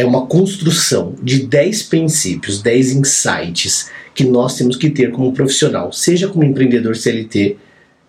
[0.00, 5.92] é uma construção de 10 princípios, 10 insights que nós temos que ter como profissional,
[5.92, 7.58] seja como empreendedor CLT,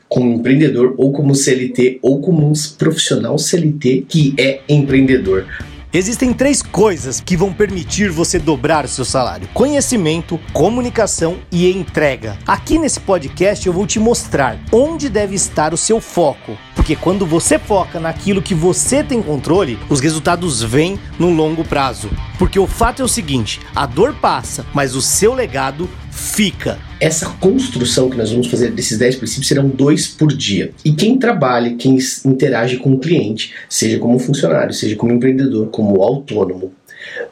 [0.08, 5.46] como empreendedor ou como CLT ou como um profissional CLT que é empreendedor.
[5.94, 12.38] Existem três coisas que vão permitir você dobrar o seu salário: conhecimento, comunicação e entrega.
[12.48, 17.26] Aqui nesse podcast eu vou te mostrar onde deve estar o seu foco, porque quando
[17.26, 22.10] você foca naquilo que você tem controle, os resultados vêm no longo prazo.
[22.40, 25.90] Porque o fato é o seguinte: a dor passa, mas o seu legado
[26.22, 26.78] fica.
[27.00, 30.72] Essa construção que nós vamos fazer desses 10 princípios serão dois por dia.
[30.86, 36.02] E quem trabalha, quem interage com o cliente, seja como funcionário, seja como empreendedor, como
[36.04, 36.72] autônomo,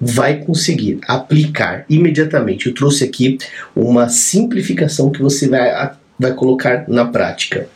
[0.02, 2.66] vai conseguir aplicar imediatamente.
[2.66, 3.38] Eu trouxe aqui
[3.75, 7.67] uma simplificação que você vai, vai colocar na prática.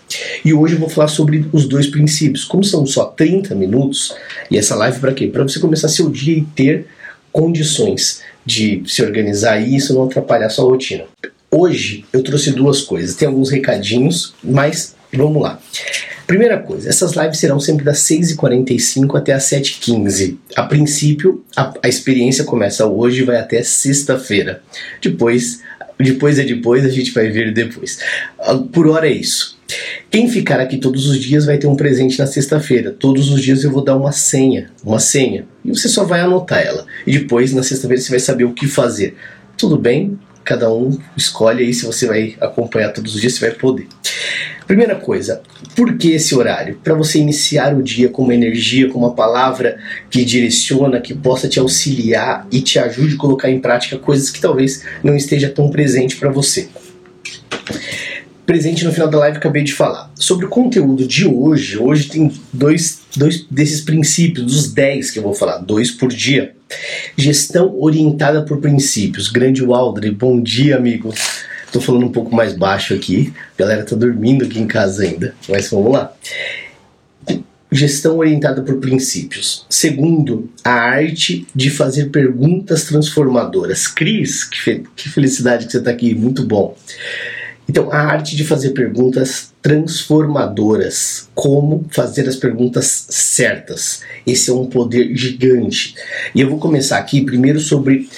[0.43, 2.43] E hoje eu vou falar sobre os dois princípios.
[2.43, 4.15] Como são só 30 minutos,
[4.49, 5.27] e essa live para quê?
[5.27, 6.87] Para você começar seu dia e ter
[7.33, 11.05] condições de se organizar e isso não atrapalhar sua rotina.
[11.51, 15.59] Hoje eu trouxe duas coisas, tem alguns recadinhos, mas vamos lá.
[16.25, 20.37] Primeira coisa, essas lives serão sempre das 6h45 até as 7h15.
[20.55, 24.63] A princípio, a, a experiência começa hoje e vai até sexta-feira.
[25.01, 25.61] Depois,
[25.99, 27.99] depois é depois, a gente vai ver depois.
[28.39, 29.52] Ah, por hora é isso.
[30.13, 32.91] Quem ficar aqui todos os dias vai ter um presente na sexta-feira.
[32.91, 36.59] Todos os dias eu vou dar uma senha, uma senha, e você só vai anotar
[36.59, 36.85] ela.
[37.07, 39.15] E depois, na sexta-feira, você vai saber o que fazer.
[39.57, 40.19] Tudo bem?
[40.43, 43.87] Cada um escolhe aí se você vai acompanhar todos os dias, você vai poder.
[44.67, 45.41] Primeira coisa,
[45.75, 46.79] por que esse horário?
[46.83, 51.49] Para você iniciar o dia com uma energia, com uma palavra que direciona, que possa
[51.49, 55.69] te auxiliar e te ajude a colocar em prática coisas que talvez não esteja tão
[55.69, 56.69] presente para você
[58.45, 60.11] presente no final da live acabei de falar.
[60.15, 65.23] Sobre o conteúdo de hoje, hoje tem dois, dois desses princípios, dos 10 que eu
[65.23, 66.55] vou falar, dois por dia.
[67.17, 69.29] Gestão orientada por princípios.
[69.29, 71.13] Grande Waldre, bom dia, amigo.
[71.71, 75.33] Tô falando um pouco mais baixo aqui, a galera tá dormindo aqui em casa ainda,
[75.49, 76.13] mas vamos lá.
[77.71, 79.65] Gestão orientada por princípios.
[79.67, 83.87] Segundo, a arte de fazer perguntas transformadoras.
[83.87, 86.77] Cris, que, fe que felicidade que você está aqui, muito bom.
[87.67, 91.29] Então, a arte de fazer perguntas transformadoras.
[91.33, 94.01] Como fazer as perguntas certas.
[94.27, 95.95] Esse é um poder gigante.
[96.35, 98.09] E eu vou começar aqui primeiro sobre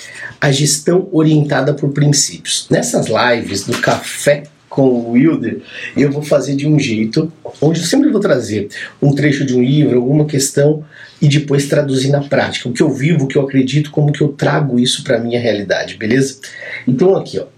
[0.42, 2.68] a gestão orientada por princípios.
[2.70, 5.62] Nessas lives do Café com o Wilder,
[5.96, 8.68] eu vou fazer de um jeito onde eu sempre vou trazer
[9.02, 10.84] um trecho de um livro, alguma questão
[11.22, 12.68] e depois traduzir na prática.
[12.68, 15.40] O que eu vivo, o que eu acredito, como que eu trago isso para minha
[15.40, 16.40] realidade, beleza?
[16.86, 17.55] Então aqui, ó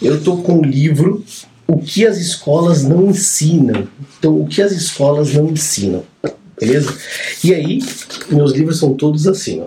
[0.00, 1.24] eu estou com o livro
[1.66, 3.86] O que as escolas não ensinam.
[4.18, 6.04] Então, o que as escolas não ensinam.
[6.58, 6.96] Beleza?
[7.44, 7.78] E aí,
[8.30, 9.66] meus livros são todos assim, ó.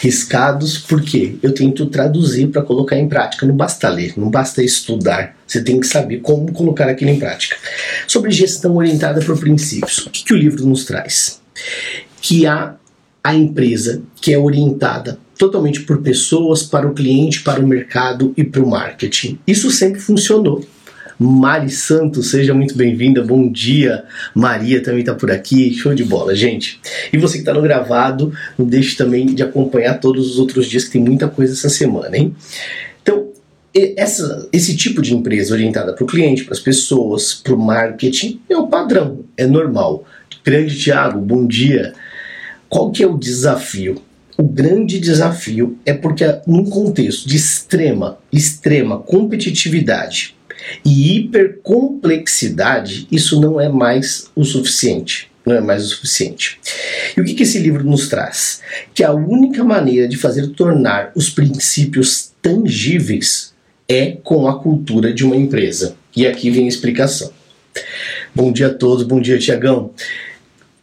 [0.00, 3.44] Riscados, porque eu tento traduzir para colocar em prática.
[3.44, 5.36] Não basta ler, não basta estudar.
[5.46, 7.56] Você tem que saber como colocar aquilo em prática.
[8.06, 9.98] Sobre gestão orientada por princípios.
[10.06, 11.42] O que, que o livro nos traz?
[12.22, 12.76] Que há
[13.22, 18.44] a empresa que é orientada totalmente por pessoas, para o cliente, para o mercado e
[18.44, 19.40] para o marketing.
[19.44, 20.64] Isso sempre funcionou.
[21.18, 23.24] Mari Santos, seja muito bem-vinda.
[23.24, 24.04] Bom dia.
[24.36, 25.74] Maria também está por aqui.
[25.74, 26.80] Show de bola, gente.
[27.12, 30.84] E você que está no gravado, não deixe também de acompanhar todos os outros dias,
[30.84, 32.36] que tem muita coisa essa semana, hein?
[33.02, 33.30] Então,
[33.96, 38.40] essa, esse tipo de empresa orientada para o cliente, para as pessoas, para o marketing,
[38.48, 40.06] é o padrão, é normal.
[40.44, 41.94] Grande Tiago, bom dia.
[42.68, 44.00] Qual que é o desafio?
[44.36, 50.34] O grande desafio é porque num contexto de extrema, extrema competitividade
[50.84, 55.30] e hipercomplexidade, isso não é mais o suficiente.
[55.44, 56.60] Não é mais o suficiente.
[57.16, 58.60] E o que, que esse livro nos traz?
[58.94, 63.52] Que a única maneira de fazer tornar os princípios tangíveis
[63.88, 65.96] é com a cultura de uma empresa.
[66.14, 67.32] E aqui vem a explicação.
[68.34, 69.90] Bom dia a todos, bom dia, Tiagão.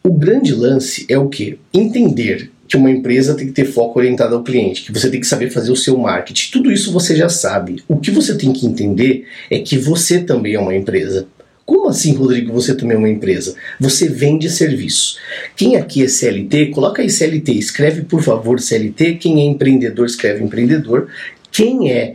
[0.02, 1.58] O grande lance é o que?
[1.72, 5.26] Entender que uma empresa tem que ter foco orientado ao cliente, que você tem que
[5.26, 6.52] saber fazer o seu marketing.
[6.52, 7.82] Tudo isso você já sabe.
[7.88, 11.26] O que você tem que entender é que você também é uma empresa.
[11.66, 13.56] Como assim, Rodrigo, você também é uma empresa?
[13.80, 15.16] Você vende serviço.
[15.56, 19.14] Quem aqui é CLT, coloca aí CLT, escreve por favor CLT.
[19.14, 21.08] Quem é empreendedor, escreve empreendedor.
[21.50, 22.14] Quem é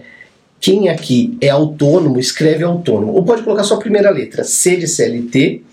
[0.61, 3.11] quem aqui é autônomo, escreve autônomo.
[3.11, 5.63] Ou pode colocar só a primeira letra, C de CLT,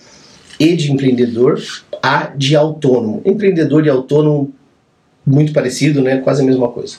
[0.58, 1.62] E de empreendedor,
[2.02, 3.22] A de autônomo.
[3.24, 4.52] Empreendedor e autônomo
[5.26, 6.18] muito parecido, né?
[6.18, 6.96] Quase a mesma coisa.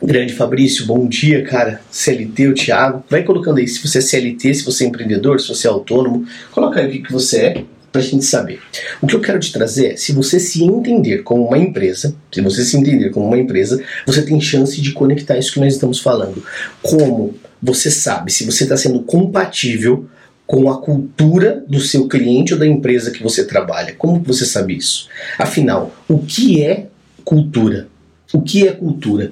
[0.00, 1.80] Grande Fabrício, bom dia, cara.
[1.90, 3.04] CLT, o Thiago.
[3.10, 6.24] Vai colocando aí se você é CLT, se você é empreendedor, se você é autônomo.
[6.52, 7.64] Coloca aí o que, que você é.
[7.90, 8.60] para a gente saber.
[9.02, 12.40] O que eu quero te trazer é, se você se entender como uma empresa, se
[12.40, 15.98] você se entender como uma empresa, você tem chance de conectar isso que nós estamos
[15.98, 16.44] falando.
[16.80, 20.06] Como você sabe se você está sendo compatível
[20.48, 23.94] com a cultura do seu cliente ou da empresa que você trabalha.
[23.94, 25.06] Como você sabe isso?
[25.38, 26.86] Afinal, o que é
[27.22, 27.86] cultura?
[28.32, 29.30] O que é cultura?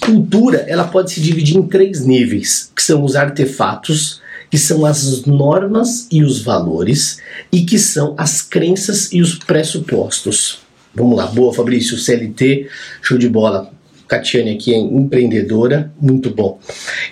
[0.00, 5.26] Cultura, ela pode se dividir em três níveis, que são os artefatos, que são as
[5.26, 7.18] normas e os valores,
[7.52, 10.60] e que são as crenças e os pressupostos.
[10.94, 12.68] Vamos lá, boa Fabrício, CLT,
[13.02, 13.72] show de bola.
[14.10, 16.58] Catiane aqui é empreendedora, muito bom.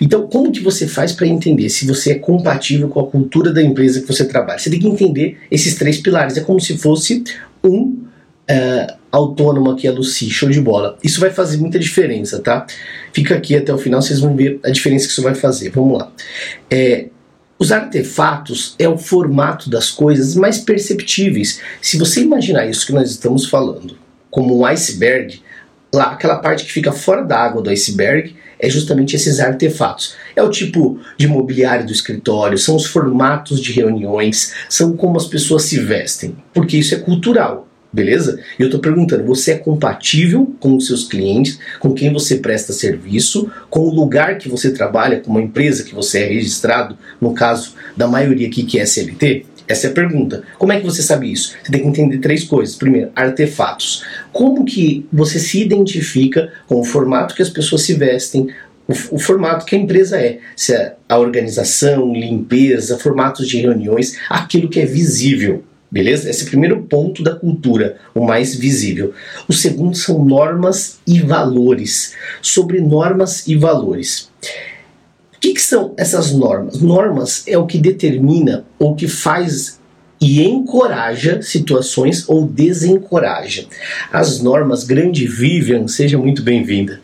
[0.01, 3.63] Então, como que você faz para entender se você é compatível com a cultura da
[3.63, 4.59] empresa que você trabalha?
[4.59, 6.35] Você tem que entender esses três pilares.
[6.35, 7.23] É como se fosse
[7.63, 7.83] um
[8.49, 10.97] uh, autônomo aqui, a Lucy, show de bola.
[11.01, 12.67] Isso vai fazer muita diferença, tá?
[13.13, 15.69] Fica aqui até o final, vocês vão ver a diferença que isso vai fazer.
[15.69, 16.11] Vamos lá.
[16.69, 17.05] É,
[17.57, 21.61] os artefatos é o formato das coisas mais perceptíveis.
[21.81, 23.97] Se você imaginar isso que nós estamos falando
[24.29, 25.41] como um iceberg,
[25.93, 30.15] lá aquela parte que fica fora da água do iceberg é justamente esses artefatos.
[30.35, 35.25] É o tipo de mobiliário do escritório, são os formatos de reuniões, são como as
[35.25, 37.67] pessoas se vestem, porque isso é cultural.
[37.91, 38.39] Beleza?
[38.59, 42.71] E eu estou perguntando: você é compatível com os seus clientes, com quem você presta
[42.71, 47.33] serviço, com o lugar que você trabalha, com uma empresa que você é registrado, no
[47.33, 49.47] caso da maioria aqui que é SLT?
[49.69, 50.41] Essa é a pergunta.
[50.57, 51.55] Como é que você sabe isso?
[51.63, 52.75] Você tem que entender três coisas.
[52.75, 54.03] Primeiro, artefatos.
[54.33, 58.47] Como que você se identifica com o formato que as pessoas se vestem,
[58.87, 64.17] o, o, formato que a empresa é, se é a organização, limpeza, formatos de reuniões,
[64.27, 65.63] aquilo que é visível.
[65.91, 66.27] Beleza?
[66.27, 69.13] Esse é o primeiro ponto da cultura, o mais visível.
[69.47, 72.15] O segundo são normas e valores.
[72.41, 74.29] Sobre normas e valores.
[75.39, 76.81] O que, que são essas normas?
[76.81, 79.79] Normas é o que determina ou que faz
[80.19, 83.65] e encoraja situações ou desencoraja.
[84.11, 86.99] As normas, grande Vivian, seja muito bem-vinda.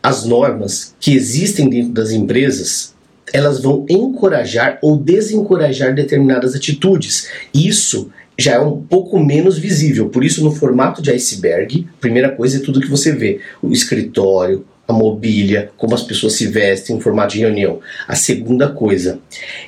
[0.00, 2.94] As normas que existem dentro das empresas
[3.32, 7.28] elas vão encorajar ou desencorajar determinadas atitudes.
[7.52, 8.08] Isso
[8.38, 10.10] já é um pouco menos visível.
[10.10, 14.64] Por isso, no formato de iceberg, primeira coisa é tudo que você vê: o escritório,
[14.86, 17.80] a mobília, como as pessoas se vestem em formato de reunião.
[18.06, 19.20] A segunda coisa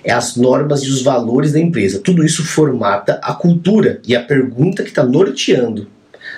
[0.03, 2.01] é as normas e os valores da empresa.
[2.01, 5.89] Tudo isso formata a cultura e a pergunta que está norteando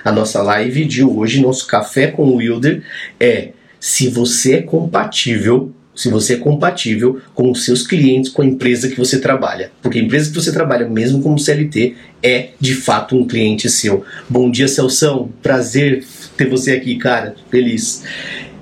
[0.04, 2.82] a nossa live de hoje, nosso café com o Wilder,
[3.18, 3.50] é
[3.80, 8.88] se você é compatível se você é compatível com os seus clientes, com a empresa
[8.88, 9.72] que você trabalha.
[9.80, 14.04] Porque a empresa que você trabalha, mesmo como CLT, é de fato um cliente seu.
[14.28, 15.30] Bom dia, Celção.
[15.42, 16.04] Prazer
[16.36, 17.34] ter você aqui, cara.
[17.50, 18.04] Feliz.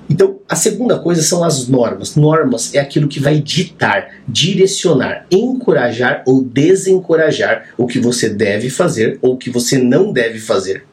[0.09, 2.17] Então, a segunda coisa são as normas.
[2.17, 9.19] Normas é aquilo que vai ditar, direcionar, encorajar ou desencorajar o que você deve fazer
[9.23, 10.85] ou o que você não deve fazer.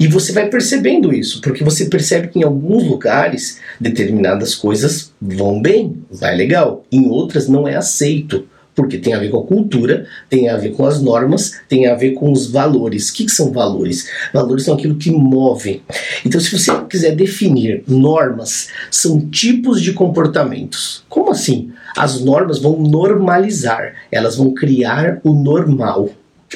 [0.00, 5.60] E você vai percebendo isso, porque você percebe que em alguns lugares determinadas coisas vão
[5.60, 10.06] bem, vai legal, em outras não é aceito, porque tem a ver com a cultura,
[10.28, 13.10] tem a ver com as normas, tem a ver com os valores.
[13.10, 14.08] O que, que são valores?
[14.32, 15.82] Valores são aquilo que movem.
[16.24, 21.04] Então, se você quiser definir normas, são tipos de comportamentos.
[21.08, 21.70] Como assim?
[21.96, 26.08] As normas vão normalizar, elas vão criar o normal.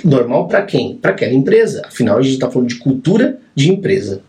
[0.04, 0.96] Normal para quem?
[0.96, 1.82] Para aquela empresa.
[1.86, 4.22] Afinal, a gente está falando de cultura de empresa.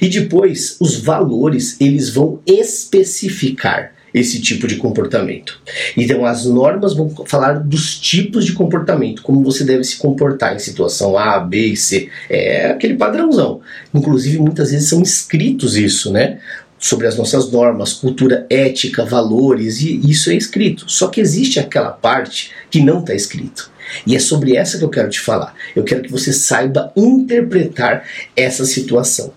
[0.00, 5.60] E depois, os valores, eles vão especificar esse tipo de comportamento.
[5.96, 10.60] Então, as normas vão falar dos tipos de comportamento, como você deve se comportar em
[10.60, 12.08] situação A, B e C.
[12.30, 13.60] É aquele padrãozão.
[13.92, 16.38] Inclusive, muitas vezes são escritos isso, né?
[16.78, 20.84] Sobre as nossas normas, cultura ética, valores, e isso é escrito.
[20.86, 23.72] Só que existe aquela parte que não está escrito.
[24.06, 25.54] E é sobre essa que eu quero te falar.
[25.74, 28.04] Eu quero que você saiba interpretar
[28.36, 29.32] essa situação.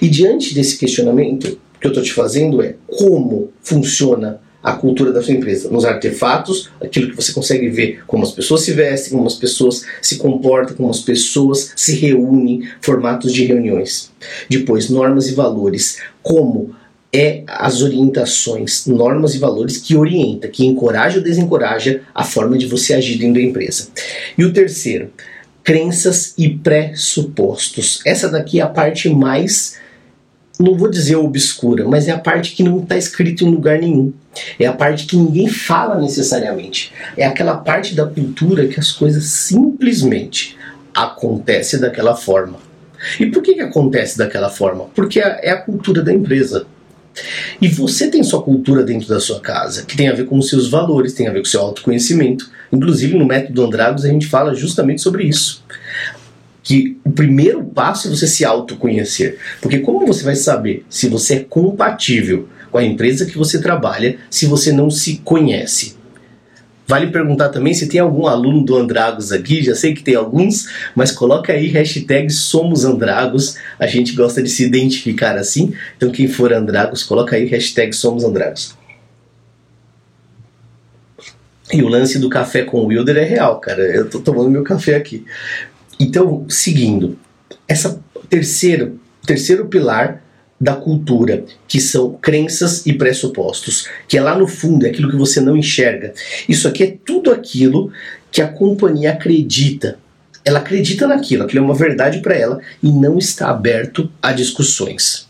[0.00, 5.22] E diante desse questionamento que eu estou te fazendo é como funciona a cultura da
[5.22, 9.26] sua empresa, nos artefatos, aquilo que você consegue ver, como as pessoas se vestem, como
[9.26, 14.10] as pessoas se comportam, como as pessoas se reúnem, formatos de reuniões.
[14.48, 16.74] Depois, normas e valores, como
[17.12, 22.64] é as orientações, normas e valores que orienta, que encoraja ou desencoraja a forma de
[22.64, 23.88] você agir dentro da empresa.
[24.38, 25.10] E o terceiro,
[25.62, 28.00] crenças e pressupostos.
[28.06, 29.76] Essa daqui é a parte mais,
[30.64, 34.12] não vou dizer obscura, mas é a parte que não está escrito em lugar nenhum.
[34.58, 36.92] É a parte que ninguém fala necessariamente.
[37.16, 40.56] É aquela parte da cultura que as coisas simplesmente
[40.94, 42.58] acontecem daquela forma.
[43.20, 44.86] E por que, que acontece daquela forma?
[44.94, 46.66] Porque é a cultura da empresa.
[47.60, 50.48] E você tem sua cultura dentro da sua casa, que tem a ver com os
[50.48, 52.50] seus valores, tem a ver com o seu autoconhecimento.
[52.72, 55.62] Inclusive, no método Andragos, a gente fala justamente sobre isso.
[56.64, 59.38] Que o primeiro passo é você se autoconhecer.
[59.60, 64.16] Porque como você vai saber se você é compatível com a empresa que você trabalha
[64.28, 65.94] se você não se conhece?
[66.86, 70.68] Vale perguntar também se tem algum aluno do Andragos aqui, já sei que tem alguns,
[70.94, 76.28] mas coloca aí hashtag Somos Andragos, a gente gosta de se identificar assim, então quem
[76.28, 78.76] for Andragos, coloca aí hashtag Somos Andragos.
[81.72, 84.62] E o lance do café com o Wilder é real, cara, eu tô tomando meu
[84.62, 85.24] café aqui.
[85.98, 87.18] Então, seguindo,
[87.68, 88.92] essa terceira,
[89.26, 90.22] terceiro pilar
[90.60, 95.16] da cultura, que são crenças e pressupostos, que é lá no fundo, é aquilo que
[95.16, 96.14] você não enxerga.
[96.48, 97.92] Isso aqui é tudo aquilo
[98.30, 99.98] que a companhia acredita.
[100.44, 105.28] Ela acredita naquilo, aquilo é uma verdade para ela e não está aberto a discussões.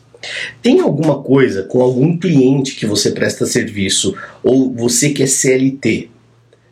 [0.62, 6.10] Tem alguma coisa com algum cliente que você presta serviço ou você que é CLT?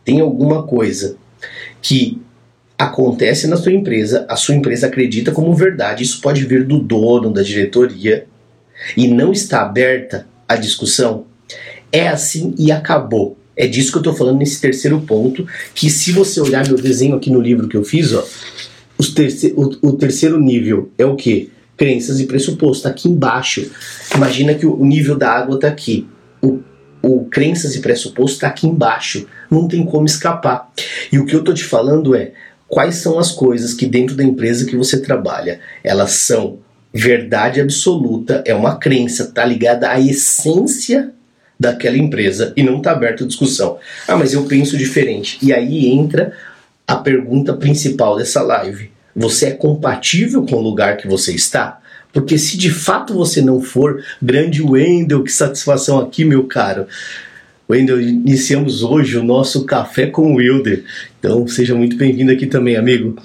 [0.04, 1.16] Tem alguma coisa
[1.80, 2.20] que
[2.82, 7.32] acontece na sua empresa, a sua empresa acredita como verdade, isso pode vir do dono,
[7.32, 8.26] da diretoria,
[8.96, 11.26] e não está aberta a discussão,
[11.90, 13.36] é assim e acabou.
[13.56, 17.16] É disso que eu estou falando nesse terceiro ponto, que se você olhar meu desenho
[17.16, 18.24] aqui no livro que eu fiz, ó,
[19.14, 21.50] terce o, o, terceiro nível é o que?
[21.76, 23.70] Crenças e pressuposto, aqui embaixo.
[24.14, 26.06] Imagina que o nível da água está aqui.
[26.40, 26.60] O,
[27.02, 29.26] o crenças e pressuposto está aqui embaixo.
[29.50, 30.70] Não tem como escapar.
[31.10, 32.32] E o que eu estou te falando é
[32.72, 36.58] quais são as coisas que dentro da empresa que você trabalha, elas são
[36.90, 41.12] verdade absoluta, é uma crença, está ligada à essência
[41.60, 43.76] daquela empresa e não está aberto a discussão.
[44.08, 45.36] Ah, mas eu penso diferente.
[45.42, 46.32] E aí entra
[46.88, 48.90] a pergunta principal dessa live.
[49.14, 51.78] Você é compatível com o lugar que você está?
[52.10, 56.86] Porque se de fato você não for, grande Wendel, que satisfação aqui, meu caro.
[57.72, 60.84] Wendel, iniciamos hoje o nosso café com o Wilder.
[61.18, 63.16] Então seja muito bem-vindo aqui também, amigo.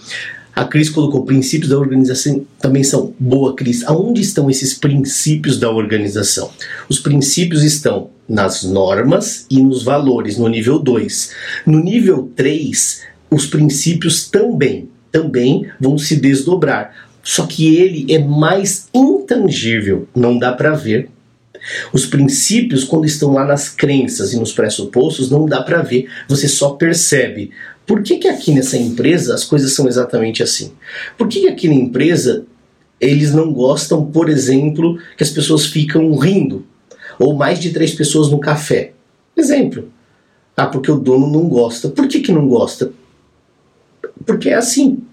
[0.56, 3.14] A Cris colocou princípios da organização também são.
[3.20, 3.84] Boa, Cris.
[3.84, 6.50] Aonde estão esses princípios da organização?
[6.88, 11.32] Os princípios estão nas normas e nos valores, no nível 2.
[11.66, 16.94] No nível 3, os princípios também, também vão se desdobrar.
[17.22, 21.10] Só que ele é mais intangível, não dá para ver.
[21.92, 26.48] Os princípios, quando estão lá nas crenças e nos pressupostos, não dá para ver, você
[26.48, 27.52] só percebe.
[27.86, 30.74] Por que, que aqui nessa empresa as coisas são exatamente assim?
[31.18, 32.46] Por que, que aqui na empresa
[33.00, 36.66] eles não gostam, por exemplo, que as pessoas ficam rindo?
[37.20, 38.94] Ou mais de três pessoas no café?
[39.36, 39.90] Exemplo.
[40.56, 41.88] Ah, porque o dono não gosta.
[41.90, 42.92] Por que, que não gosta?
[44.26, 45.04] Porque é assim.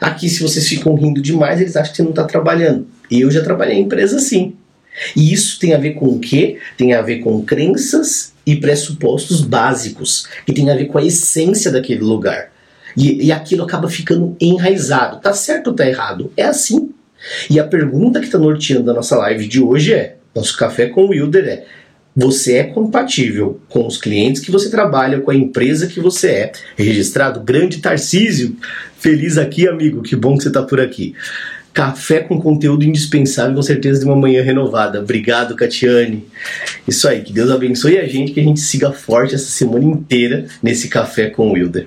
[0.00, 2.86] Aqui, se vocês ficam rindo demais, eles acham que você não está trabalhando.
[3.10, 4.54] Eu já trabalhei em empresa assim.
[5.16, 6.58] E isso tem a ver com o quê?
[6.76, 11.70] Tem a ver com crenças e pressupostos básicos, que tem a ver com a essência
[11.70, 12.50] daquele lugar.
[12.96, 15.20] E, e aquilo acaba ficando enraizado.
[15.20, 16.32] Tá certo ou tá errado?
[16.36, 16.90] É assim.
[17.48, 21.04] E a pergunta que está norteando a nossa live de hoje é: nosso café com
[21.04, 21.64] o Wilder é.
[22.14, 26.52] Você é compatível com os clientes que você trabalha, com a empresa que você é
[26.76, 27.40] registrado?
[27.40, 28.54] Grande Tarcísio,
[28.98, 30.02] feliz aqui, amigo.
[30.02, 31.14] Que bom que você está por aqui.
[31.72, 35.00] Café com conteúdo indispensável, com certeza, de uma manhã renovada.
[35.00, 36.24] Obrigado, Catiane.
[36.86, 40.46] Isso aí, que Deus abençoe a gente, que a gente siga forte essa semana inteira
[40.62, 41.86] nesse café com o Wilder.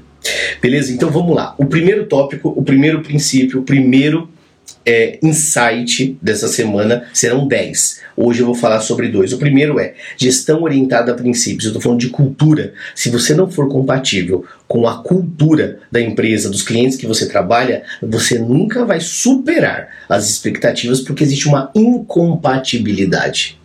[0.62, 0.92] Beleza?
[0.92, 1.54] Então vamos lá.
[1.58, 4.30] O primeiro tópico, o primeiro princípio, o primeiro
[4.86, 8.02] é, insight dessa semana serão 10.
[8.16, 9.34] Hoje eu vou falar sobre dois.
[9.34, 11.66] O primeiro é gestão orientada a princípios.
[11.66, 12.74] Eu estou falando de cultura.
[12.94, 17.84] Se você não for compatível com a cultura da empresa, dos clientes que você trabalha,
[18.02, 23.60] você nunca vai superar as expectativas porque existe uma incompatibilidade.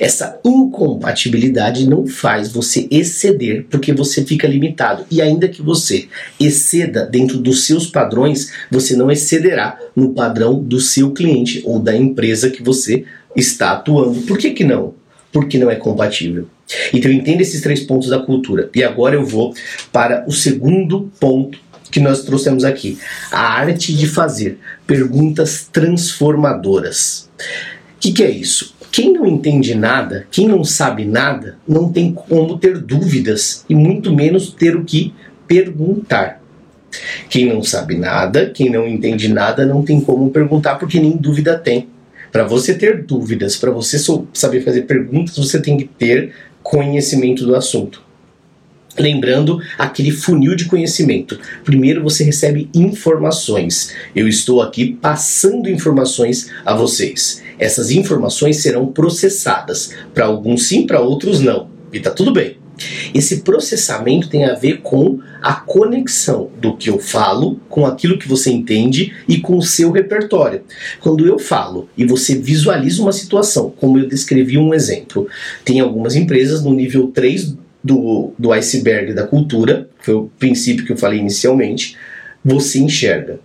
[0.00, 5.04] Essa incompatibilidade não faz você exceder, porque você fica limitado.
[5.10, 10.80] E ainda que você exceda dentro dos seus padrões, você não excederá no padrão do
[10.80, 13.04] seu cliente ou da empresa que você
[13.36, 14.22] está atuando.
[14.22, 14.94] Por que, que não?
[15.32, 16.48] Porque não é compatível.
[16.92, 18.70] Então entenda esses três pontos da cultura.
[18.74, 19.54] E agora eu vou
[19.90, 21.58] para o segundo ponto
[21.90, 22.98] que nós trouxemos aqui:
[23.30, 27.28] a arte de fazer perguntas transformadoras.
[27.38, 28.74] O que, que é isso?
[28.92, 34.14] Quem não entende nada, quem não sabe nada, não tem como ter dúvidas e muito
[34.14, 35.14] menos ter o que
[35.48, 36.42] perguntar.
[37.30, 41.58] Quem não sabe nada, quem não entende nada, não tem como perguntar porque nem dúvida
[41.58, 41.88] tem.
[42.30, 43.98] Para você ter dúvidas, para você
[44.34, 48.02] saber fazer perguntas, você tem que ter conhecimento do assunto.
[48.98, 51.38] Lembrando aquele funil de conhecimento.
[51.64, 53.94] Primeiro você recebe informações.
[54.14, 57.42] Eu estou aqui passando informações a vocês.
[57.62, 59.94] Essas informações serão processadas.
[60.12, 61.68] Para alguns sim, para outros não.
[61.92, 62.56] E tá tudo bem.
[63.14, 68.26] Esse processamento tem a ver com a conexão do que eu falo com aquilo que
[68.26, 70.62] você entende e com o seu repertório.
[71.00, 75.28] Quando eu falo e você visualiza uma situação, como eu descrevi um exemplo,
[75.64, 80.92] tem algumas empresas no nível 3 do, do iceberg da cultura, foi o princípio que
[80.92, 81.96] eu falei inicialmente,
[82.44, 83.38] você enxerga.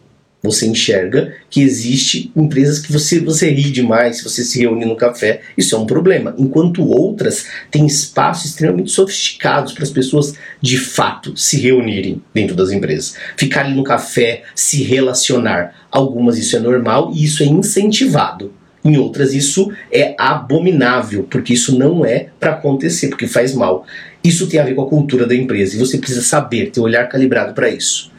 [0.44, 4.96] Você enxerga que existe empresas que você, você ri demais, se você se reúne no
[4.96, 6.36] café, isso é um problema.
[6.38, 12.72] Enquanto outras têm espaços extremamente sofisticados para as pessoas de fato se reunirem dentro das
[12.72, 13.16] empresas.
[13.36, 15.74] Ficar ali no café, se relacionar.
[15.92, 18.54] Algumas isso é normal e isso é incentivado.
[18.86, 23.86] Em outras, isso é abominável, porque isso não é para acontecer, porque faz mal.
[24.24, 26.84] Isso tem a ver com a cultura da empresa e você precisa saber, ter o
[26.84, 28.12] olhar calibrado para isso.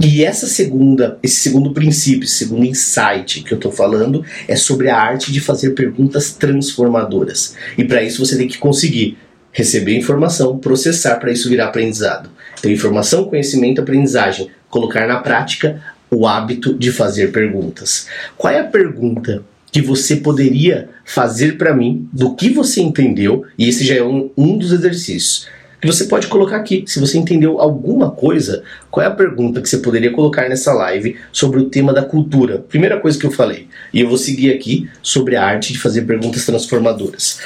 [0.00, 4.88] E essa segunda, esse segundo princípio, esse segundo insight que eu estou falando é sobre
[4.88, 7.56] a arte de fazer perguntas transformadoras.
[7.76, 9.18] E para isso você tem que conseguir
[9.50, 12.30] receber informação, processar para isso virar aprendizado.
[12.58, 18.06] Então, informação, conhecimento, aprendizagem, colocar na prática o hábito de fazer perguntas.
[18.36, 23.44] Qual é a pergunta que você poderia fazer para mim do que você entendeu?
[23.58, 25.46] E esse já é um, um dos exercícios
[25.80, 26.84] que você pode colocar aqui.
[26.86, 31.16] Se você entendeu alguma coisa, qual é a pergunta que você poderia colocar nessa live
[31.32, 32.58] sobre o tema da cultura?
[32.58, 33.68] Primeira coisa que eu falei.
[33.92, 37.38] E eu vou seguir aqui sobre a arte de fazer perguntas transformadoras.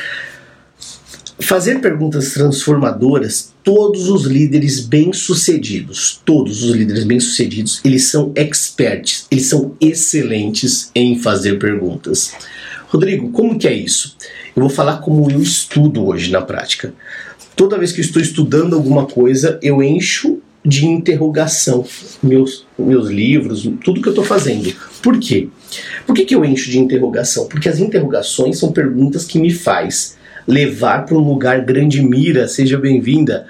[1.41, 9.47] Fazer perguntas transformadoras, todos os líderes bem-sucedidos, todos os líderes bem-sucedidos, eles são experts, eles
[9.47, 12.33] são excelentes em fazer perguntas.
[12.87, 14.17] Rodrigo, como que é isso?
[14.55, 16.95] Eu vou falar como eu estudo hoje na prática
[17.57, 21.85] toda vez que eu estou estudando alguma coisa, eu encho de interrogação
[22.23, 24.73] meus, meus livros, tudo que eu estou fazendo.
[25.03, 25.49] Por quê?
[26.07, 27.47] Por que, que eu encho de interrogação?
[27.49, 30.17] Porque as interrogações são perguntas que me faz
[30.47, 33.47] levar para um lugar grande mira, seja bem-vinda.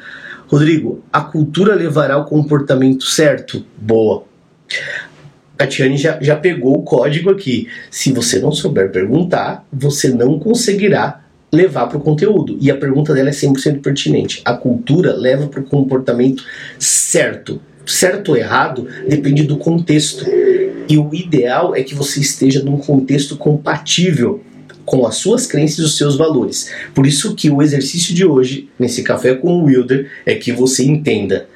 [0.47, 3.65] Rodrigo, a cultura levará o comportamento certo?
[3.77, 4.25] Boa.
[5.59, 7.69] A Tiane já, já pegou o código aqui.
[7.91, 11.22] Se você não souber perguntar, você não conseguirá
[11.53, 12.57] levar para o conteúdo.
[12.61, 14.41] E a pergunta dela é 100% pertinente.
[14.45, 16.45] A cultura leva para o comportamento
[16.79, 17.61] certo.
[17.85, 20.25] Certo ou errado depende do contexto.
[20.89, 24.43] E o ideal é que você esteja num contexto compatível
[24.85, 26.71] com as suas crenças e os seus valores.
[26.95, 30.85] Por isso que o exercício de hoje, nesse café com o Wilder, é que você
[30.85, 31.47] entenda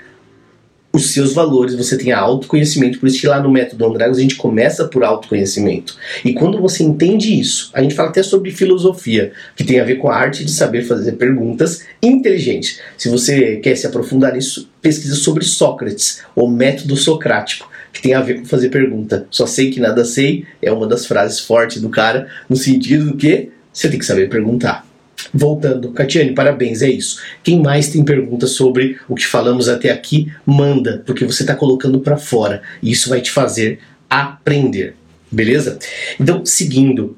[0.97, 2.99] os seus valores, você tenha autoconhecimento.
[2.99, 5.97] Por isso que lá no método Andragos a gente começa por autoconhecimento.
[6.25, 9.97] E quando você entende isso, a gente fala até sobre filosofia, que tem a ver
[9.97, 12.81] com a arte de saber fazer perguntas inteligentes.
[12.97, 18.21] Se você quer se aprofundar nisso, pesquisa sobre Sócrates, o método socrático que tem a
[18.21, 19.27] ver com fazer pergunta.
[19.31, 23.17] Só sei que nada sei é uma das frases fortes do cara, no sentido do
[23.17, 24.86] que você tem que saber perguntar.
[25.33, 27.21] Voltando, Catiane, parabéns, é isso.
[27.43, 32.01] Quem mais tem perguntas sobre o que falamos até aqui, manda, porque você está colocando
[32.01, 34.95] para fora e isso vai te fazer aprender,
[35.31, 35.79] beleza?
[36.19, 37.17] Então, seguindo,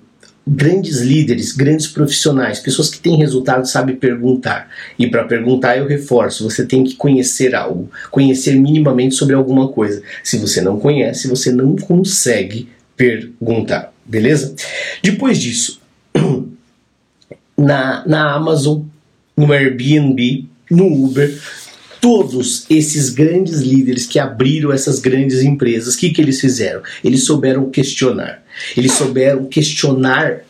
[0.48, 4.70] grandes líderes, grandes profissionais, pessoas que têm resultado sabem perguntar.
[4.98, 10.02] E para perguntar eu reforço, você tem que conhecer algo, conhecer minimamente sobre alguma coisa.
[10.24, 14.54] Se você não conhece, você não consegue perguntar, beleza?
[15.02, 15.77] Depois disso,
[17.58, 18.82] na, na Amazon,
[19.36, 21.36] no Airbnb, no Uber,
[22.00, 26.82] todos esses grandes líderes que abriram essas grandes empresas, o que, que eles fizeram?
[27.02, 28.42] Eles souberam questionar.
[28.76, 30.42] Eles souberam questionar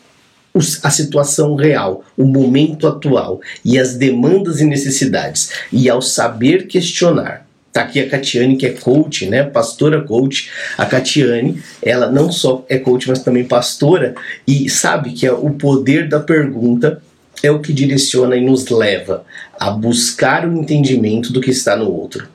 [0.83, 5.51] a situação real, o momento atual e as demandas e necessidades.
[5.71, 10.49] E ao saber questionar, tá aqui a Catiane que é coach, né, pastora coach.
[10.77, 14.15] A Catiane, ela não só é coach, mas também pastora
[14.47, 17.01] e sabe que é o poder da pergunta
[17.41, 19.23] é o que direciona e nos leva
[19.57, 22.27] a buscar o entendimento do que está no outro.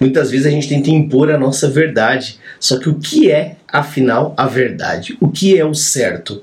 [0.00, 4.32] Muitas vezes a gente tenta impor a nossa verdade, só que o que é, afinal,
[4.36, 5.16] a verdade?
[5.20, 6.42] O que é o certo?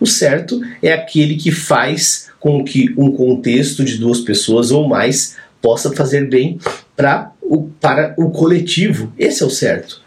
[0.00, 5.36] O certo é aquele que faz com que um contexto de duas pessoas ou mais
[5.62, 6.58] possa fazer bem
[6.96, 9.12] para o, para o coletivo.
[9.18, 10.02] Esse é o certo.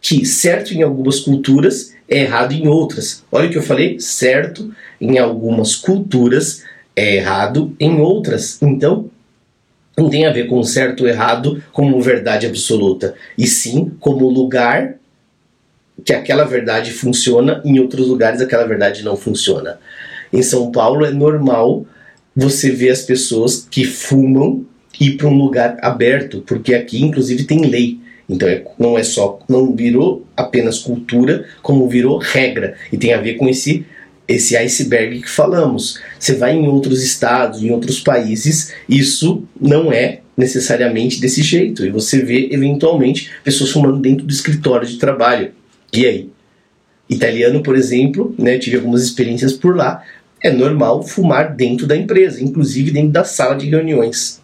[0.00, 3.24] Que certo em algumas culturas é errado em outras.
[3.30, 6.64] Olha o que eu falei: certo em algumas culturas
[6.96, 8.60] é errado em outras.
[8.62, 9.10] Então,
[9.96, 14.94] não tem a ver com certo ou errado como verdade absoluta, e sim como lugar
[16.04, 19.78] que aquela verdade funciona, em outros lugares aquela verdade não funciona.
[20.32, 21.84] Em São Paulo é normal
[22.34, 24.64] você ver as pessoas que fumam
[24.98, 27.98] ir para um lugar aberto, porque aqui inclusive tem lei.
[28.28, 33.20] Então é, não é só, não virou apenas cultura, como virou regra e tem a
[33.20, 33.84] ver com esse
[34.28, 36.00] esse iceberg que falamos.
[36.16, 41.84] Você vai em outros estados, em outros países, isso não é necessariamente desse jeito.
[41.84, 45.50] E você vê, eventualmente, pessoas fumando dentro do escritório de trabalho.
[45.92, 46.30] E aí?
[47.08, 50.04] Italiano, por exemplo, né, tive algumas experiências por lá,
[50.42, 54.39] é normal fumar dentro da empresa, inclusive dentro da sala de reuniões.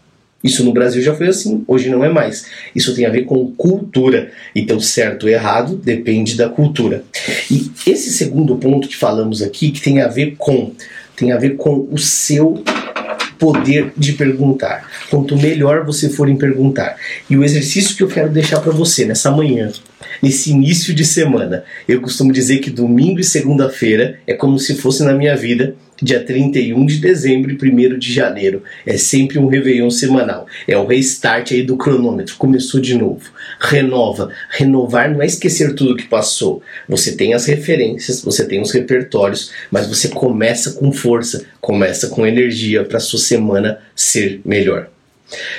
[0.47, 2.47] Isso no Brasil já foi assim, hoje não é mais.
[2.73, 4.31] Isso tem a ver com cultura.
[4.55, 7.03] Então, certo ou errado depende da cultura.
[7.51, 10.73] E esse segundo ponto que falamos aqui, que tem a ver com,
[11.17, 12.63] tem a ver com o seu
[13.41, 14.89] poder de perguntar.
[15.11, 16.97] Quanto melhor você for em perguntar.
[17.29, 19.73] E o exercício que eu quero deixar para você nessa manhã,
[20.23, 25.03] nesse início de semana, eu costumo dizer que domingo e segunda-feira é como se fosse
[25.03, 28.63] na minha vida dia 31 de dezembro e 1 de janeiro.
[28.85, 30.47] É sempre um Réveillon semanal.
[30.67, 32.37] É o restart aí do cronômetro.
[32.37, 33.31] Começou de novo.
[33.61, 34.31] Renova.
[34.51, 36.63] Renovar não é esquecer tudo que passou.
[36.89, 42.27] Você tem as referências, você tem os repertórios, mas você começa com força, começa com
[42.27, 44.89] energia para sua semana ser melhor.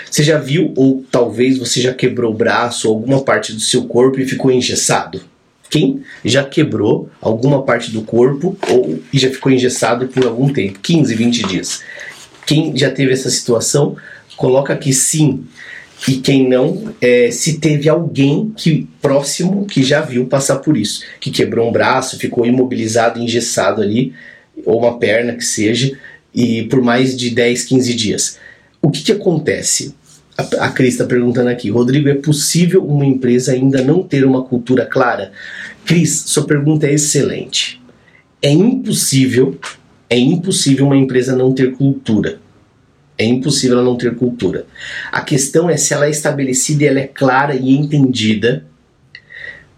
[0.09, 3.85] Você já viu ou talvez você já quebrou o braço ou alguma parte do seu
[3.85, 5.21] corpo e ficou engessado?
[5.69, 11.15] Quem já quebrou alguma parte do corpo ou já ficou engessado por algum tempo, 15,
[11.15, 11.81] 20 dias.
[12.45, 13.95] Quem já teve essa situação,
[14.35, 15.43] coloca aqui sim.
[16.07, 21.03] E quem não, é, se teve alguém que próximo que já viu passar por isso,
[21.19, 24.13] que quebrou um braço, ficou imobilizado, engessado ali,
[24.63, 25.97] ou uma perna que seja,
[26.33, 28.39] e por mais de 10, 15 dias.
[28.81, 29.95] O que, que acontece?
[30.37, 34.85] A, Cris está perguntando aqui, Rodrigo, é possível uma empresa ainda não ter uma cultura
[34.85, 35.31] clara?
[35.83, 37.81] Cris, sua pergunta é excelente.
[38.39, 39.57] É impossível,
[40.07, 42.39] é impossível uma empresa não ter cultura.
[43.17, 44.67] É impossível ela não ter cultura.
[45.11, 48.63] A questão é se ela é estabelecida e ela é clara e entendida.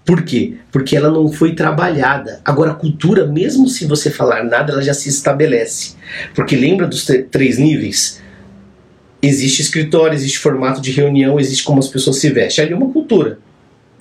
[0.04, 0.56] Por quê?
[0.74, 2.42] Porque ela não foi trabalhada.
[2.44, 5.96] Agora, a cultura, mesmo se você falar nada, ela já se estabelece.
[6.36, 8.22] Porque lembra dos três níveis?
[9.22, 12.66] Existe escritório, existe formato de reunião, existe como as pessoas se vestem.
[12.66, 13.40] Ali é uma cultura.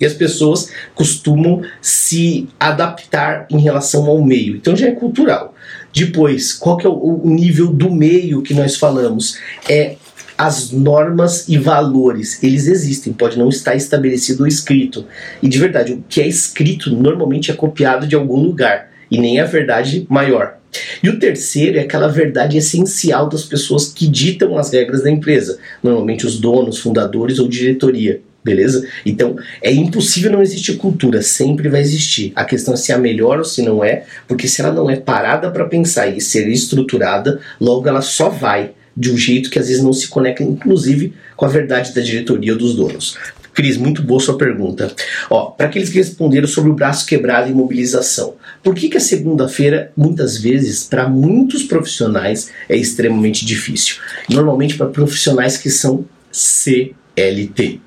[0.00, 4.57] E as pessoas costumam se adaptar em relação ao meio.
[4.57, 5.54] Então já é cultural.
[5.92, 9.38] Depois, qual que é o nível do meio que nós falamos?
[9.68, 9.96] É
[10.37, 15.04] as normas e valores, eles existem, pode não estar estabelecido ou escrito.
[15.42, 19.38] E de verdade, o que é escrito normalmente é copiado de algum lugar e nem
[19.38, 20.58] é a verdade maior.
[21.02, 25.59] E o terceiro é aquela verdade essencial das pessoas que ditam as regras da empresa,
[25.83, 28.20] normalmente os donos, fundadores ou diretoria.
[28.42, 28.87] Beleza?
[29.04, 32.33] Então é impossível não existir cultura, sempre vai existir.
[32.35, 34.96] A questão é se é melhor ou se não é, porque se ela não é
[34.96, 39.68] parada para pensar e ser estruturada, logo ela só vai de um jeito que às
[39.68, 43.16] vezes não se conecta, inclusive, com a verdade da diretoria ou dos donos.
[43.59, 44.92] Cris, muito boa sua pergunta.
[45.28, 49.01] Ó, para aqueles que responderam sobre o braço quebrado e imobilização, por que, que a
[49.01, 53.97] segunda-feira, muitas vezes, para muitos profissionais, é extremamente difícil?
[54.29, 57.81] Normalmente para profissionais que são CLT.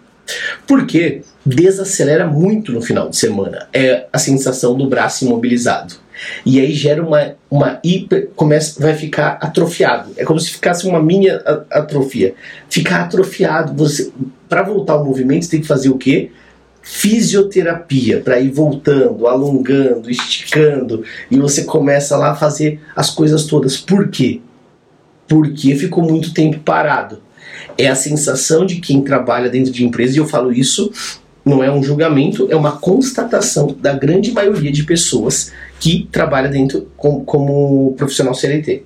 [0.66, 3.68] Porque desacelera muito no final de semana.
[3.74, 5.96] É a sensação do braço imobilizado.
[6.46, 8.30] E aí gera uma, uma hiper.
[8.36, 10.12] Começa, vai ficar atrofiado.
[10.16, 11.30] É como se ficasse uma mini
[11.70, 12.36] atrofia.
[12.70, 13.74] Ficar atrofiado.
[13.74, 14.12] Você,
[14.48, 16.32] para voltar ao movimento, você tem que fazer o quê?
[16.82, 21.04] Fisioterapia, para ir voltando, alongando, esticando.
[21.30, 23.78] E você começa lá a fazer as coisas todas.
[23.78, 24.42] Por quê?
[25.28, 27.20] Porque ficou muito tempo parado.
[27.78, 30.92] É a sensação de quem trabalha dentro de empresa, e eu falo isso
[31.44, 36.88] não é um julgamento, é uma constatação da grande maioria de pessoas que trabalha dentro
[36.96, 38.84] com, como profissional CLT.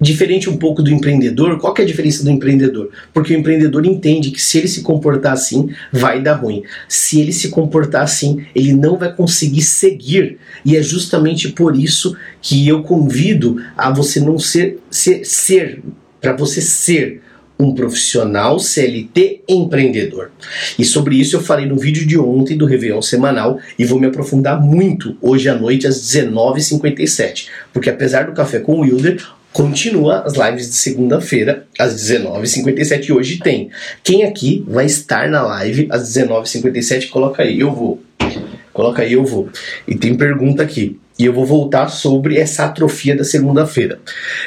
[0.00, 2.90] Diferente um pouco do empreendedor, qual é a diferença do empreendedor?
[3.12, 6.62] Porque o empreendedor entende que se ele se comportar assim, vai dar ruim.
[6.88, 10.38] Se ele se comportar assim, ele não vai conseguir seguir.
[10.64, 15.82] E é justamente por isso que eu convido a você não ser, ser, ser
[16.20, 17.20] para você ser
[17.58, 20.30] um profissional CLT empreendedor.
[20.78, 24.06] E sobre isso eu falei no vídeo de ontem do Réveillon Semanal e vou me
[24.06, 27.48] aprofundar muito hoje à noite às 19h57.
[27.72, 29.20] Porque apesar do Café com o Wilder,
[29.52, 33.70] continua as lives de segunda-feira às 19h57 e hoje tem.
[34.02, 37.08] Quem aqui vai estar na live às 19h57?
[37.08, 38.02] Coloca aí, eu vou.
[38.72, 39.48] Coloca aí, eu vou.
[39.86, 40.98] E tem pergunta aqui.
[41.18, 43.98] E eu vou voltar sobre essa atrofia da segunda-feira.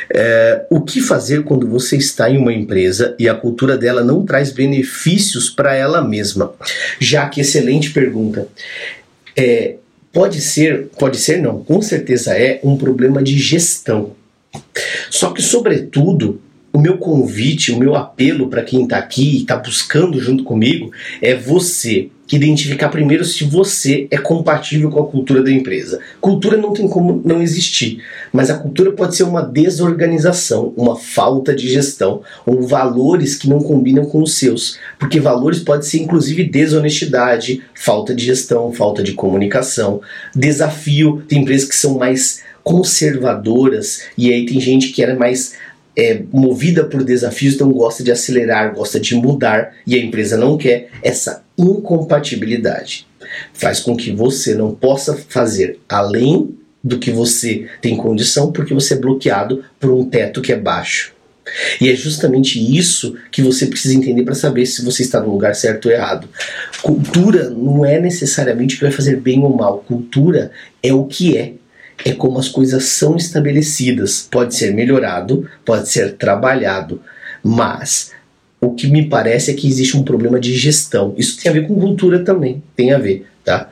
[0.09, 4.25] É, o que fazer quando você está em uma empresa e a cultura dela não
[4.25, 6.53] traz benefícios para ela mesma?
[6.97, 8.47] Já que excelente pergunta.
[9.35, 9.75] É,
[10.13, 14.15] pode ser, pode ser não, com certeza é um problema de gestão.
[15.09, 16.41] Só que, sobretudo,
[16.73, 20.91] o meu convite, o meu apelo para quem está aqui e está buscando junto comigo
[21.21, 25.99] é você que identificar primeiro se você é compatível com a cultura da empresa.
[26.21, 31.53] Cultura não tem como não existir, mas a cultura pode ser uma desorganização, uma falta
[31.53, 36.45] de gestão, ou valores que não combinam com os seus, porque valores pode ser inclusive
[36.45, 39.99] desonestidade, falta de gestão, falta de comunicação,
[40.33, 41.21] desafio.
[41.27, 45.53] Tem empresas que são mais conservadoras e aí tem gente que era mais
[45.95, 50.57] é movida por desafios, então gosta de acelerar, gosta de mudar e a empresa não
[50.57, 53.05] quer essa incompatibilidade.
[53.53, 58.93] Faz com que você não possa fazer além do que você tem condição porque você
[58.93, 61.13] é bloqueado por um teto que é baixo.
[61.79, 65.55] E é justamente isso que você precisa entender para saber se você está no lugar
[65.55, 66.29] certo ou errado.
[66.81, 69.79] Cultura não é necessariamente o que vai fazer bem ou mal.
[69.79, 71.53] Cultura é o que é
[72.05, 74.27] é como as coisas são estabelecidas.
[74.29, 77.01] Pode ser melhorado, pode ser trabalhado,
[77.43, 78.11] mas
[78.59, 81.13] o que me parece é que existe um problema de gestão.
[81.17, 83.69] Isso tem a ver com cultura também, tem a ver, tá?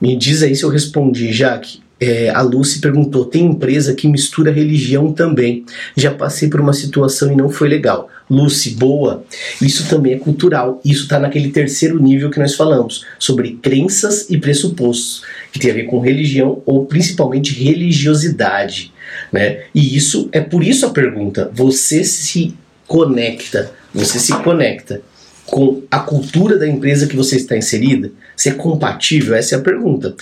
[0.00, 1.80] Me diz aí se eu respondi, Jaque.
[2.00, 5.64] É, a Lucy perguntou: tem empresa que mistura religião também.
[5.96, 8.08] Já passei por uma situação e não foi legal.
[8.30, 9.24] Lucy, boa.
[9.60, 10.80] Isso também é cultural.
[10.84, 15.74] Isso está naquele terceiro nível que nós falamos, sobre crenças e pressupostos, que tem a
[15.74, 18.92] ver com religião ou principalmente religiosidade.
[19.32, 19.64] Né?
[19.74, 22.54] E isso é por isso a pergunta: você se
[22.86, 25.02] conecta, você se conecta
[25.46, 28.10] com a cultura da empresa que você está inserida?
[28.36, 29.34] Se é compatível?
[29.34, 30.14] Essa é a pergunta.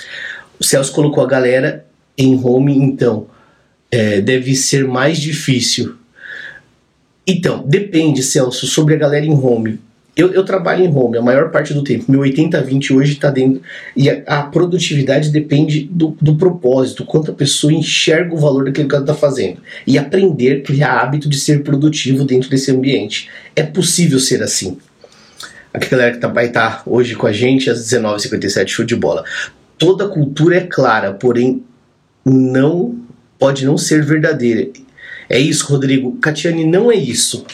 [0.59, 1.85] O Celso colocou a galera
[2.17, 3.27] em home, então
[3.91, 5.97] é, deve ser mais difícil
[7.27, 9.81] então, depende, Celso, sobre a galera em home.
[10.17, 12.11] Eu, eu, trabalho em home a maior parte do tempo.
[12.11, 13.61] Meu 80-20 hoje está dentro.
[13.95, 18.89] E a, a, produtividade depende do, do propósito, quanto a pessoa enxerga o valor daquilo
[18.89, 19.59] que ela está fazendo.
[19.87, 23.29] E aprender, criar hábito de ser produtivo dentro desse ambiente.
[23.55, 24.79] É possível ser assim.
[25.73, 28.97] A galera que tá, vai estar tá hoje com a gente às 19h57, show de
[28.97, 29.23] bola.
[29.77, 31.63] Toda cultura é clara, porém
[32.25, 32.99] não
[33.39, 34.67] pode não ser verdadeira.
[35.29, 36.17] É isso, Rodrigo.
[36.17, 37.45] Catiane, não é isso.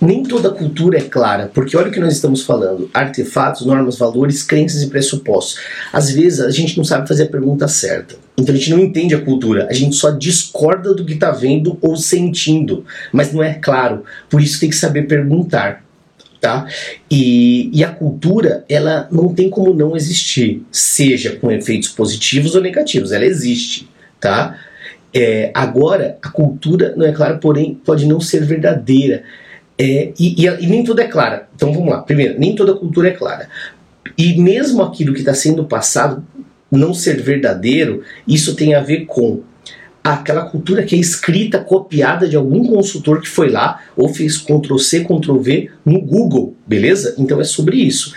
[0.00, 4.42] Nem toda cultura é clara, porque olha o que nós estamos falando: artefatos, normas, valores,
[4.42, 5.58] crenças e pressupostos.
[5.92, 8.16] Às vezes a gente não sabe fazer a pergunta certa.
[8.38, 11.76] Então a gente não entende a cultura, a gente só discorda do que está vendo
[11.82, 14.02] ou sentindo, mas não é claro.
[14.30, 15.84] Por isso tem que saber perguntar.
[16.40, 16.66] Tá?
[17.10, 22.62] E, e a cultura, ela não tem como não existir, seja com efeitos positivos ou
[22.62, 23.86] negativos, ela existe,
[24.18, 24.56] tá?
[25.12, 29.22] É, agora, a cultura não é clara, porém pode não ser verdadeira.
[29.80, 31.48] É, e, e, e, nem tudo é clara.
[31.56, 32.02] Então vamos lá.
[32.02, 33.48] Primeiro, nem toda cultura é clara.
[34.16, 36.22] E mesmo aquilo que está sendo passado
[36.70, 39.40] não ser verdadeiro, isso tem a ver com
[40.04, 44.76] aquela cultura que é escrita, copiada de algum consultor que foi lá ou fez Ctrl
[44.76, 47.14] C, Ctrl V no Google, beleza?
[47.16, 48.14] Então é sobre isso.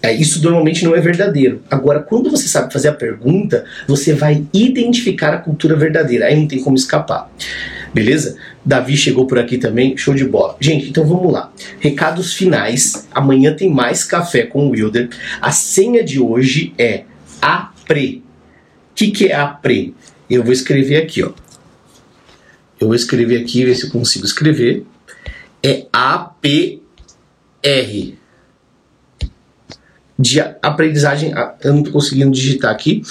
[0.00, 1.62] É, isso normalmente não é verdadeiro.
[1.68, 6.26] Agora, quando você sabe fazer a pergunta, você vai identificar a cultura verdadeira.
[6.26, 7.28] Aí não tem como escapar.
[7.94, 8.36] Beleza?
[8.64, 10.56] Davi chegou por aqui também, show de bola.
[10.60, 11.52] Gente, então vamos lá.
[11.80, 13.08] Recados finais.
[13.12, 15.10] Amanhã tem mais café com o Wilder.
[15.40, 17.04] A senha de hoje é
[17.40, 18.22] APRE.
[18.90, 19.94] O que, que é APRE?
[20.30, 21.32] Eu vou escrever aqui, ó.
[22.80, 24.84] Eu vou escrever aqui, ver se eu consigo escrever.
[25.62, 26.80] É APR
[30.18, 31.32] de aprendizagem.
[31.62, 33.02] Eu não estou conseguindo digitar aqui.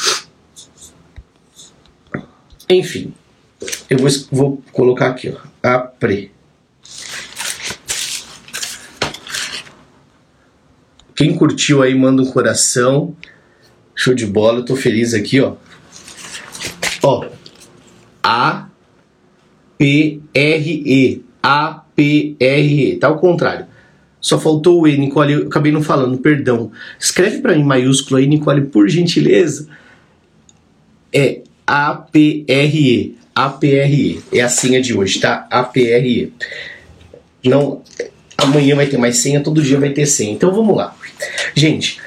[2.70, 3.14] Enfim,
[3.90, 5.38] eu vou, vou colocar aqui, ó.
[5.62, 6.32] Apre.
[11.16, 13.16] Quem curtiu aí, manda um coração.
[13.94, 15.56] Show de bola, eu tô feliz aqui, ó.
[17.04, 17.28] Ó.
[18.24, 18.68] A
[19.78, 21.26] P R E.
[21.44, 22.98] A P R E.
[22.98, 23.68] Tá ao contrário.
[24.20, 26.72] Só faltou o E, Nicole, eu acabei não falando, perdão.
[27.00, 29.68] Escreve para mim maiúsculo aí, Nicole, por gentileza.
[31.12, 33.18] É A-P-R-E.
[33.36, 34.22] A-P-R-E.
[34.32, 35.48] É a senha de hoje, tá?
[35.50, 36.34] A-P-R-E.
[37.44, 37.82] Não,
[38.38, 40.32] amanhã vai ter mais senha, todo dia vai ter senha.
[40.32, 40.96] Então vamos lá.
[41.56, 42.00] Gente,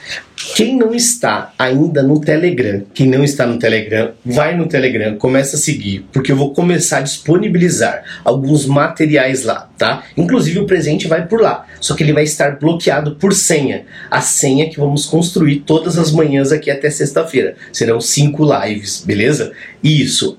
[0.55, 5.57] quem não está ainda no Telegram, quem não está no Telegram, vai no Telegram, começa
[5.57, 10.05] a seguir, porque eu vou começar a disponibilizar alguns materiais lá, tá?
[10.17, 13.87] Inclusive o presente vai por lá, só que ele vai estar bloqueado por senha.
[14.11, 17.57] A senha que vamos construir todas as manhãs aqui até sexta-feira.
[17.73, 19.53] Serão cinco lives, beleza?
[19.83, 20.37] Isso,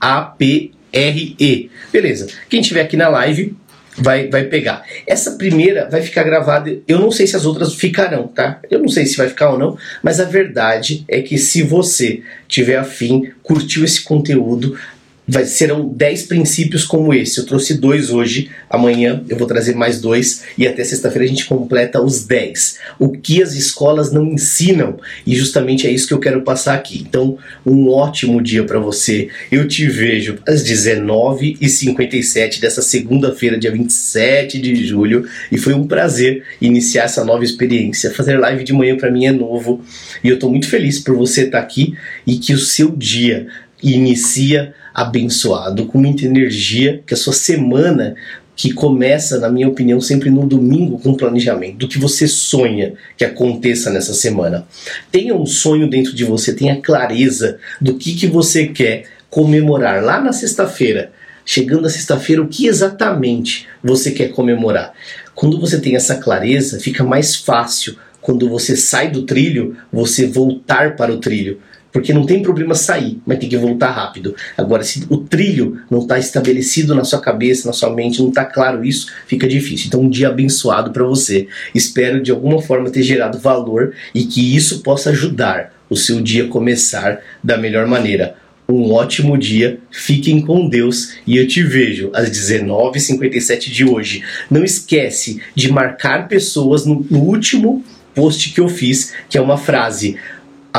[0.95, 1.69] A-P-R-E.
[1.91, 2.27] Beleza.
[2.49, 3.55] Quem estiver aqui na live,
[3.97, 4.83] vai, vai pegar.
[5.05, 8.59] Essa primeira vai ficar gravada, eu não sei se as outras ficarão, tá?
[8.69, 12.21] Eu não sei se vai ficar ou não, mas a verdade é que se você
[12.47, 14.77] tiver afim, curtiu esse conteúdo,
[15.27, 17.39] vai, serão 10 princípios como esse.
[17.39, 21.45] Eu trouxe dois hoje, amanhã eu vou trazer mais dois e até sexta-feira a gente
[21.45, 22.79] completa os 10.
[22.99, 27.05] O que as escolas não ensinam e justamente é isso que eu quero passar aqui.
[27.07, 29.29] Então, um ótimo dia para você.
[29.51, 36.43] Eu te vejo às 19h57 dessa segunda-feira, dia 27 de julho, e foi um prazer
[36.61, 38.11] iniciar essa nova experiência.
[38.11, 39.83] Fazer live de manhã para mim é novo
[40.23, 43.47] e eu estou muito feliz por você estar tá aqui e que o seu dia
[43.93, 48.15] inicia abençoado, com muita energia, que a sua semana
[48.55, 53.25] que começa, na minha opinião, sempre no domingo com planejamento, do que você sonha que
[53.25, 54.65] aconteça nessa semana.
[55.11, 60.21] Tenha um sonho dentro de você, tenha clareza do que, que você quer comemorar lá
[60.21, 61.11] na sexta-feira.
[61.45, 64.93] Chegando a sexta-feira, o que exatamente você quer comemorar?
[65.35, 70.95] Quando você tem essa clareza, fica mais fácil quando você sai do trilho, você voltar
[70.95, 71.59] para o trilho.
[71.95, 74.35] Porque não tem problema sair, mas tem que voltar rápido.
[74.57, 78.43] Agora, se o trilho não está estabelecido na sua cabeça, na sua mente, não está
[78.43, 79.87] claro isso, fica difícil.
[79.87, 81.47] Então, um dia abençoado para você.
[81.73, 86.43] Espero de alguma forma ter gerado valor e que isso possa ajudar o seu dia
[86.43, 88.35] a começar da melhor maneira.
[88.67, 94.21] Um ótimo dia, fiquem com Deus e eu te vejo às 19h57 de hoje.
[94.51, 100.17] Não esquece de marcar pessoas no, último post que eu fiz, que é uma frase: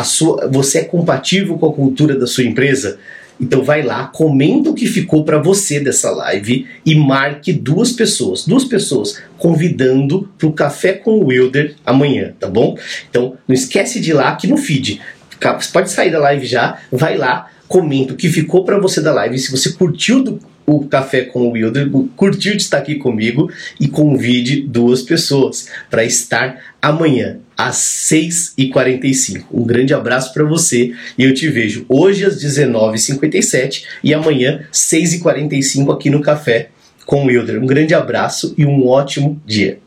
[0.04, 2.98] sua, você é compatível com a cultura da sua empresa?
[3.40, 8.46] Então vai lá, comenta o que ficou para você dessa live e marque duas pessoas,
[8.46, 12.78] duas pessoas convidando para o café com o Wilder amanhã, tá bom?
[13.10, 15.00] Então não esquece de ir lá aqui no feed.
[15.38, 19.12] Você pode sair da live já, vai lá, comenta o que ficou para você da
[19.12, 19.38] live.
[19.38, 23.50] Se você curtiu do, o Café com o Wilder, curtiu de estar aqui comigo
[23.80, 29.44] e convide duas pessoas para estar amanhã às 6h45.
[29.52, 35.94] Um grande abraço para você e eu te vejo hoje às 19h57 e amanhã 6h45
[35.94, 36.70] aqui no Café
[37.04, 37.62] com o Wilder.
[37.62, 39.78] Um grande abraço e um ótimo dia.